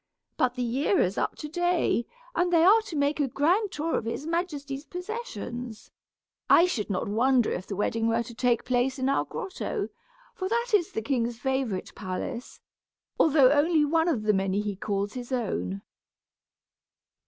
[0.35, 3.95] But the year is up to day, and they are to make a grand tour
[3.97, 5.91] of his majesty's possessions.
[6.49, 9.89] I should not wonder if the wedding were to take place in our grotto,
[10.33, 12.59] for that is the king's favorite palace,
[13.19, 15.83] although only one of the many he calls his own."